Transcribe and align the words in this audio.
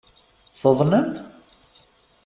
Tuḍnem? 0.61 1.09